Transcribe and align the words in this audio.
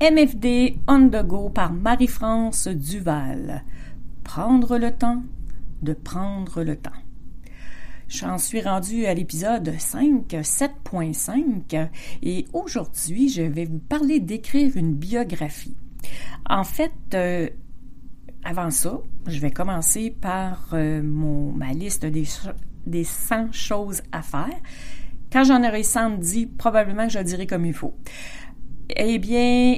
MFD 0.00 0.78
on 0.88 1.10
the 1.10 1.22
go 1.22 1.50
par 1.50 1.74
Marie-France 1.74 2.68
Duval. 2.68 3.62
Prendre 4.24 4.78
le 4.78 4.92
temps 4.92 5.22
de 5.82 5.92
prendre 5.92 6.62
le 6.62 6.74
temps. 6.74 6.90
J'en 8.08 8.38
suis 8.38 8.62
rendue 8.62 9.04
à 9.04 9.12
l'épisode 9.12 9.74
5, 9.78 10.26
7.5 10.26 11.88
et 12.22 12.46
aujourd'hui 12.54 13.28
je 13.28 13.42
vais 13.42 13.66
vous 13.66 13.78
parler 13.78 14.20
d'écrire 14.20 14.74
une 14.74 14.94
biographie. 14.94 15.76
En 16.48 16.64
fait, 16.64 16.92
euh, 17.12 17.50
avant 18.42 18.70
ça, 18.70 19.02
je 19.26 19.38
vais 19.38 19.50
commencer 19.50 20.10
par 20.18 20.70
euh, 20.72 21.02
mon, 21.02 21.52
ma 21.52 21.74
liste 21.74 22.06
des, 22.06 22.24
des 22.86 23.04
100 23.04 23.52
choses 23.52 24.00
à 24.12 24.22
faire. 24.22 24.48
Quand 25.30 25.44
j'en 25.44 25.62
aurai 25.62 25.82
110, 25.82 26.46
probablement 26.56 27.06
que 27.06 27.12
je 27.12 27.18
le 27.18 27.24
dirai 27.24 27.46
comme 27.46 27.66
il 27.66 27.74
faut. 27.74 27.94
Eh 28.96 29.18
bien, 29.18 29.76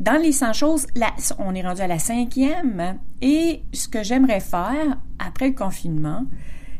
dans 0.00 0.20
les 0.20 0.32
100 0.32 0.54
choses, 0.54 0.86
on 1.38 1.54
est 1.54 1.62
rendu 1.62 1.82
à 1.82 1.86
la 1.86 1.98
cinquième 1.98 2.98
et 3.20 3.62
ce 3.74 3.86
que 3.86 4.02
j'aimerais 4.02 4.40
faire 4.40 4.98
après 5.18 5.48
le 5.48 5.54
confinement, 5.54 6.24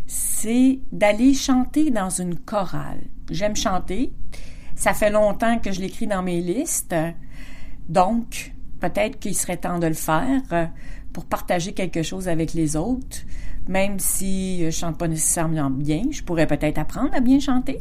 c'est 0.06 0.80
d'aller 0.90 1.34
chanter 1.34 1.90
dans 1.90 2.08
une 2.08 2.36
chorale. 2.36 3.02
J'aime 3.30 3.56
chanter. 3.56 4.12
Ça 4.74 4.94
fait 4.94 5.10
longtemps 5.10 5.58
que 5.58 5.70
je 5.70 5.80
l'écris 5.80 6.06
dans 6.06 6.22
mes 6.22 6.40
listes. 6.40 6.96
Donc, 7.90 8.54
peut-être 8.80 9.18
qu'il 9.18 9.36
serait 9.36 9.58
temps 9.58 9.78
de 9.78 9.86
le 9.86 9.94
faire 9.94 10.40
pour 11.12 11.26
partager 11.26 11.72
quelque 11.72 12.02
chose 12.02 12.26
avec 12.26 12.54
les 12.54 12.74
autres. 12.74 13.18
Même 13.68 13.98
si 13.98 14.64
je 14.64 14.70
chante 14.70 14.98
pas 14.98 15.08
nécessairement 15.08 15.70
bien, 15.70 16.02
je 16.10 16.22
pourrais 16.22 16.46
peut-être 16.46 16.78
apprendre 16.78 17.10
à 17.14 17.20
bien 17.20 17.38
chanter. 17.38 17.80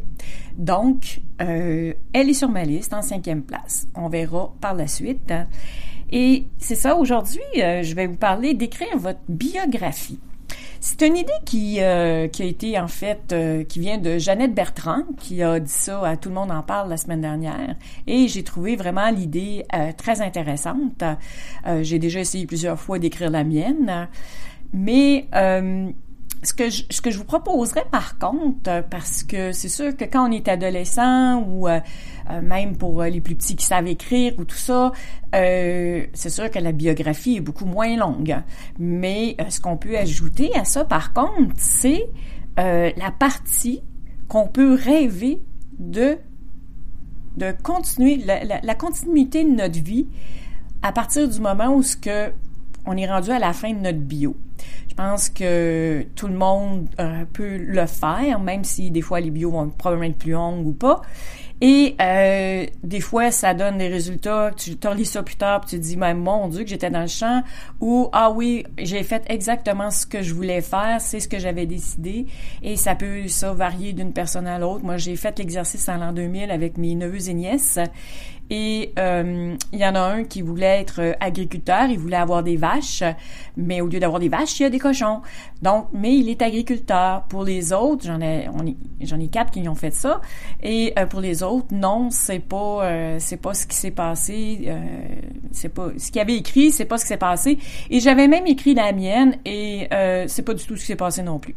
Donc, 0.58 1.22
euh, 1.42 1.94
elle 2.14 2.30
est 2.30 2.34
sur 2.34 2.50
ma 2.50 2.64
liste 2.64 2.94
en 2.94 3.02
cinquième 3.02 3.42
place. 3.42 3.88
On 3.96 4.10
verra 4.10 4.54
par 4.62 4.76
la 4.76 4.88
suite. 4.88 5.34
Et 6.12 6.46
c'est 6.58 6.76
ça, 6.76 6.96
aujourd'hui, 6.96 7.42
euh, 7.58 7.84
je 7.84 7.96
vais 7.96 8.08
vous 8.08 8.18
parler 8.18 8.54
d'écrire 8.54 8.98
votre 8.98 9.20
biographie. 9.28 10.20
C'est 10.82 11.02
une 11.06 11.18
idée 11.18 11.32
qui, 11.46 11.82
euh, 11.82 12.30
qui 12.30 12.42
a 12.42 12.46
été 12.46 12.80
en 12.80 12.88
fait, 12.88 13.34
euh, 13.34 13.66
qui 13.66 13.80
vient 13.80 13.98
de 13.98 14.18
Jeannette 14.18 14.56
Bertrand, 14.56 15.04
qui 15.20 15.44
a 15.44 15.60
dit 15.60 15.70
ça 15.70 16.08
à 16.08 16.16
Tout 16.16 16.30
le 16.30 16.36
monde 16.36 16.52
en 16.52 16.64
parle 16.64 16.90
la 16.90 16.96
semaine 16.96 17.20
dernière. 17.20 17.76
Et 18.08 18.30
j'ai 18.30 18.44
trouvé 18.44 18.78
vraiment 18.78 19.10
l'idée 19.10 19.66
euh, 19.74 19.92
très 19.96 20.22
intéressante. 20.22 21.04
j'ai 21.82 22.00
déjà 22.00 22.22
essayé 22.22 22.46
plusieurs 22.46 22.80
fois 22.80 22.98
d'écrire 22.98 23.30
la 23.30 23.44
mienne. 23.44 24.08
Mais 24.74 25.28
ce 26.44 26.54
que 26.54 26.70
je, 26.70 26.84
ce 26.90 27.02
que 27.02 27.12
je 27.12 27.18
vous 27.18 27.26
proposerais 27.26 27.86
par 27.92 28.18
contre, 28.18 28.70
euh, 28.70 28.82
parce 28.82 29.24
que 29.24 29.52
c'est 29.52 29.70
sûr 29.70 29.96
que 29.96 30.06
quand 30.06 30.30
on 30.30 30.32
est 30.32 30.48
adolescent 30.48 31.42
ou 31.42 31.68
euh, 31.68 31.80
euh, 32.30 32.42
même 32.42 32.78
pour 32.78 33.04
les 33.04 33.22
plus 33.22 33.36
petits 33.36 33.56
qui 33.56 33.66
savent 33.66 33.88
écrire 33.88 34.34
ou 34.38 34.46
tout 34.46 34.56
ça, 34.56 34.92
c'est 35.34 36.30
sûr 36.30 36.50
que 36.50 36.60
la 36.60 36.72
biographie 36.72 37.38
est 37.38 37.42
beaucoup 37.42 37.66
moins 37.66 37.96
longue. 37.98 38.38
Mais 38.78 39.36
ce 39.50 39.60
qu'on 39.60 39.78
peut 39.78 39.98
ajouter 39.98 40.52
à 40.56 40.66
ça 40.66 40.86
par 40.86 41.14
contre, 41.14 41.54
c'est 41.58 42.08
la 42.58 43.12
partie 43.18 43.82
qu'on 44.28 44.48
peut 44.48 44.76
rêver 44.76 45.42
de 45.80 46.18
de 47.38 47.54
continuer 47.64 48.18
la, 48.18 48.44
la, 48.44 48.60
la, 48.62 48.76
continuité 48.76 49.46
de 49.46 49.52
notre 49.52 49.82
vie 49.82 50.08
à 50.82 50.92
partir 50.92 51.30
du 51.30 51.40
moment 51.40 51.74
où 51.74 51.84
ce 51.84 51.96
que 51.96 52.32
on 52.86 52.98
est 52.98 53.08
rendu 53.08 53.30
à 53.30 53.40
la 53.40 53.54
fin 53.54 53.72
de 53.72 53.80
notre 53.80 54.00
bio. 54.00 54.36
Je 54.90 54.96
pense 54.96 55.30
que 55.30 56.06
tout 56.16 56.28
le 56.28 56.34
monde 56.34 56.88
euh, 57.00 57.24
peut 57.32 57.58
le 57.58 57.86
faire, 57.86 58.40
même 58.40 58.64
si 58.64 58.92
des 58.92 59.02
fois 59.02 59.20
les 59.20 59.32
bios 59.32 59.52
vont 59.52 59.70
probablement 59.70 60.10
être 60.10 60.18
plus 60.18 60.32
longues 60.34 60.68
ou 60.68 60.74
pas. 60.74 61.02
Et 61.62 61.96
euh, 62.00 62.66
des 62.84 63.02
fois, 63.02 63.32
ça 63.32 63.54
donne 63.54 63.78
des 63.80 63.90
résultats. 63.90 64.52
Tu 64.56 64.78
te 64.78 64.88
relis 64.88 65.06
ça 65.06 65.24
plus 65.24 65.36
tard, 65.36 65.62
puis 65.62 65.72
tu 65.72 65.76
te 65.78 65.82
dis, 65.82 65.98
mais 65.98 66.14
mon 66.14 66.48
Dieu, 66.48 66.64
que 66.64 66.70
j'étais 66.70 66.90
dans 66.90 67.02
le 67.02 67.08
champ. 67.08 67.44
Ou 67.82 68.08
ah 68.14 68.32
oui, 68.32 68.66
j'ai 68.78 69.04
fait 69.04 69.24
exactement 69.28 69.92
ce 69.92 70.06
que 70.06 70.22
je 70.22 70.34
voulais 70.34 70.62
faire, 70.62 71.02
c'est 71.02 71.20
ce 71.20 71.28
que 71.28 71.38
j'avais 71.38 71.66
décidé. 71.66 72.28
Et 72.64 72.78
ça 72.78 72.96
peut 72.96 73.28
ça 73.28 73.54
varier 73.54 73.92
d'une 73.92 74.14
personne 74.14 74.48
à 74.48 74.58
l'autre. 74.58 74.86
Moi, 74.86 74.98
j'ai 74.98 75.18
fait 75.18 75.38
l'exercice 75.38 75.90
en 75.90 75.98
l'an 75.98 76.14
2000 76.14 76.50
avec 76.50 76.78
mes 76.78 76.96
neveux 76.96 77.30
et 77.30 77.34
nièces. 77.34 77.78
Et 78.50 78.94
euh, 78.98 79.56
il 79.72 79.80
y 79.80 79.86
en 79.86 79.96
a 79.96 80.00
un 80.00 80.24
qui 80.24 80.42
voulait 80.42 80.82
être 80.82 81.16
agriculteur, 81.20 81.86
il 81.90 82.00
voulait 82.00 82.18
avoir 82.18 82.42
des 82.44 82.58
vaches, 82.58 83.04
mais 83.58 83.82
au 83.82 83.88
lieu 83.88 84.00
d'avoir 84.00 84.20
des 84.20 84.30
vaches, 84.30 84.60
il 84.60 84.64
y 84.64 84.66
a 84.66 84.70
des 84.70 84.80
cochons. 84.80 85.22
Donc, 85.62 85.88
mais 85.94 86.16
il 86.16 86.30
est 86.30 86.42
agriculteur. 86.42 87.24
Pour 87.24 87.44
les 87.44 87.74
autres, 87.74 88.06
j'en 88.06 88.22
ai, 88.22 88.50
j'en 89.02 89.20
ai 89.20 89.28
quatre 89.28 89.52
qui 89.52 89.68
ont 89.68 89.76
fait 89.76 89.94
ça. 89.94 90.22
Et 90.64 90.94
euh, 90.98 91.06
pour 91.06 91.22
les 91.22 91.44
autres, 91.44 91.68
non, 91.72 92.10
c'est 92.10 92.40
pas, 92.40 92.86
euh, 92.86 93.18
c'est 93.20 93.38
pas 93.38 93.54
ce 93.54 93.68
qui 93.68 93.76
s'est 93.76 93.92
passé. 93.92 94.70
Euh, 95.50 95.54
c'est 95.54 95.70
pas 95.70 95.90
ce 95.98 96.12
qu'il 96.12 96.22
avait 96.22 96.38
écrit, 96.38 96.72
c'est 96.72 96.86
pas 96.86 96.98
ce 96.98 97.04
qui 97.04 97.10
s'est 97.10 97.18
passé. 97.18 97.58
Et 97.90 98.00
j'avais 98.00 98.28
même 98.28 98.48
écrit 98.48 98.74
la 98.74 98.92
mienne, 98.92 99.38
et 99.46 99.88
euh, 99.94 100.26
c'est 100.28 100.44
pas 100.44 100.54
du 100.54 100.66
tout 100.66 100.76
ce 100.76 100.82
qui 100.82 100.88
s'est 100.88 100.96
passé 100.96 101.24
non 101.24 101.40
plus. 101.40 101.56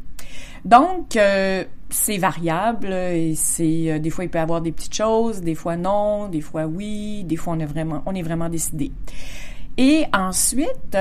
Donc, 0.65 1.17
euh, 1.17 1.65
c'est 1.91 2.19
variable 2.19 2.93
et 2.93 3.35
c'est 3.35 3.93
euh, 3.93 3.99
des 3.99 4.11
fois 4.11 4.25
il 4.25 4.31
peut 4.31 4.39
y 4.39 4.43
avoir 4.43 4.61
des 4.61 4.73
petites 4.73 4.95
choses, 4.95 5.43
des 5.43 5.55
fois 5.55 5.77
non, 5.77 6.29
des 6.29 6.41
fois 6.41 6.67
oui, 6.67 7.25
des 7.25 7.37
fois 7.37 7.55
on 7.55 7.59
est 7.59 7.67
vraiment 7.67 8.03
on 8.07 8.15
est 8.15 8.23
vraiment 8.23 8.49
décidé. 8.49 8.93
Et 9.77 10.05
ensuite, 10.13 10.97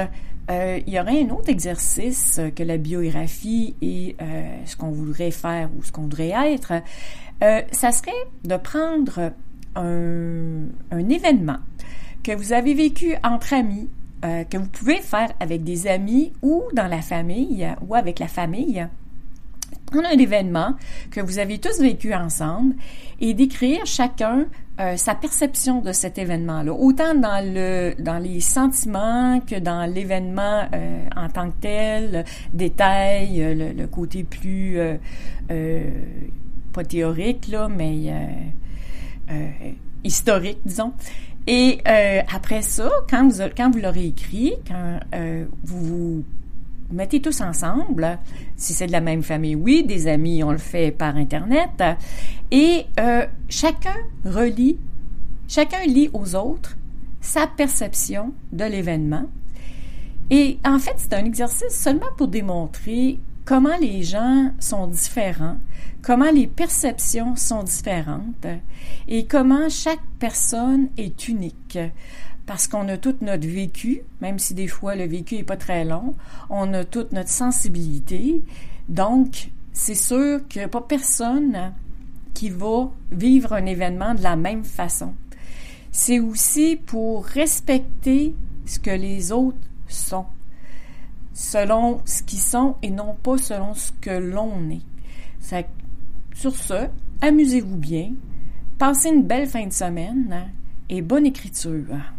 euh, 0.49 0.79
il 0.85 0.93
y 0.93 0.99
aurait 0.99 1.21
un 1.21 1.29
autre 1.29 1.49
exercice 1.49 2.41
que 2.55 2.63
la 2.63 2.77
biographie 2.77 3.75
et 3.81 4.15
ce 4.65 4.75
qu'on 4.75 4.89
voudrait 4.89 5.31
faire 5.31 5.69
ou 5.77 5.83
ce 5.83 5.91
qu'on 5.91 6.03
voudrait 6.03 6.29
être. 6.53 6.73
ça 7.71 7.91
serait 7.91 8.11
de 8.43 8.57
prendre 8.57 9.31
un, 9.75 10.67
un, 10.91 11.09
événement 11.09 11.59
que 12.23 12.35
vous 12.35 12.53
avez 12.53 12.73
vécu 12.73 13.15
entre 13.23 13.53
amis, 13.53 13.89
que 14.21 14.57
vous 14.57 14.67
pouvez 14.67 14.97
faire 14.97 15.31
avec 15.39 15.63
des 15.63 15.87
amis 15.87 16.31
ou 16.43 16.63
dans 16.73 16.87
la 16.87 17.01
famille 17.01 17.67
ou 17.87 17.95
avec 17.95 18.19
la 18.19 18.27
famille 18.27 18.87
prendre 19.91 20.07
un 20.07 20.17
événement 20.17 20.75
que 21.11 21.19
vous 21.19 21.37
avez 21.37 21.59
tous 21.59 21.79
vécu 21.79 22.13
ensemble 22.13 22.75
et 23.19 23.33
d'écrire 23.33 23.85
chacun 23.85 24.45
euh, 24.79 24.95
sa 24.95 25.13
perception 25.13 25.81
de 25.81 25.91
cet 25.91 26.17
événement-là, 26.17 26.73
autant 26.73 27.13
dans 27.13 27.43
le 27.45 27.93
dans 28.01 28.17
les 28.17 28.39
sentiments 28.39 29.39
que 29.41 29.59
dans 29.59 29.85
l'événement 29.85 30.63
euh, 30.73 31.05
en 31.15 31.29
tant 31.29 31.51
que 31.51 31.57
tel, 31.61 32.25
détail, 32.53 33.43
euh, 33.43 33.73
le, 33.73 33.87
côté 33.87 34.23
plus 34.23 34.79
pas 36.73 36.85
théorique 36.85 37.49
là, 37.49 37.67
mais 37.67 38.13
historique, 40.03 40.59
disons. 40.65 40.93
Et 41.47 41.79
après 42.31 42.61
ça, 42.61 42.89
quand 43.09 43.27
vous 43.27 43.41
quand 43.57 43.71
vous 43.71 43.79
l'aurez 43.79 44.07
écrit, 44.07 44.53
quand 44.67 44.99
vous 45.63 46.23
mettez 46.91 47.21
tous 47.21 47.41
ensemble, 47.41 48.19
si 48.57 48.73
c'est 48.73 48.87
de 48.87 48.91
la 48.91 49.01
même 49.01 49.23
famille, 49.23 49.55
oui, 49.55 49.83
des 49.83 50.07
amis, 50.07 50.43
on 50.43 50.51
le 50.51 50.57
fait 50.57 50.91
par 50.91 51.15
Internet, 51.15 51.83
et 52.51 52.85
euh, 52.99 53.25
chacun 53.49 53.95
relit, 54.25 54.77
chacun 55.47 55.83
lit 55.85 56.09
aux 56.13 56.35
autres 56.35 56.77
sa 57.21 57.47
perception 57.47 58.33
de 58.51 58.65
l'événement. 58.65 59.25
Et 60.29 60.59
en 60.65 60.79
fait, 60.79 60.93
c'est 60.97 61.13
un 61.13 61.25
exercice 61.25 61.75
seulement 61.77 62.07
pour 62.17 62.27
démontrer 62.27 63.19
comment 63.45 63.77
les 63.79 64.03
gens 64.03 64.51
sont 64.59 64.87
différents, 64.87 65.57
comment 66.01 66.31
les 66.31 66.47
perceptions 66.47 67.35
sont 67.35 67.63
différentes 67.63 68.47
et 69.07 69.25
comment 69.25 69.69
chaque 69.69 70.03
personne 70.19 70.89
est 70.97 71.27
unique 71.27 71.77
parce 72.45 72.67
qu'on 72.67 72.89
a 72.89 72.97
toute 72.97 73.21
notre 73.21 73.47
vécu, 73.47 74.01
même 74.19 74.39
si 74.39 74.53
des 74.53 74.67
fois 74.67 74.95
le 74.95 75.05
vécu 75.05 75.35
est 75.35 75.43
pas 75.43 75.57
très 75.57 75.85
long, 75.85 76.15
on 76.49 76.73
a 76.73 76.83
toute 76.83 77.13
notre 77.13 77.29
sensibilité. 77.29 78.41
Donc, 78.89 79.51
c'est 79.71 79.95
sûr 79.95 80.45
qu'il 80.49 80.59
n'y 80.59 80.65
a 80.65 80.67
pas 80.67 80.81
personne 80.81 81.73
qui 82.33 82.49
va 82.49 82.91
vivre 83.11 83.53
un 83.53 83.65
événement 83.65 84.15
de 84.15 84.23
la 84.23 84.35
même 84.35 84.63
façon. 84.63 85.13
C'est 85.91 86.19
aussi 86.19 86.75
pour 86.75 87.25
respecter 87.25 88.35
ce 88.65 88.79
que 88.79 88.91
les 88.91 89.31
autres 89.31 89.57
sont, 89.87 90.25
selon 91.33 92.01
ce 92.05 92.23
qu'ils 92.23 92.39
sont 92.39 92.75
et 92.81 92.89
non 92.89 93.15
pas 93.21 93.37
selon 93.37 93.73
ce 93.73 93.91
que 94.01 94.11
l'on 94.11 94.69
est. 94.69 95.65
sur 96.33 96.55
ce, 96.55 96.87
amusez-vous 97.21 97.77
bien, 97.77 98.13
passez 98.77 99.09
une 99.09 99.23
belle 99.23 99.47
fin 99.47 99.65
de 99.65 99.73
semaine 99.73 100.51
et 100.89 101.01
bonne 101.01 101.25
écriture. 101.25 102.01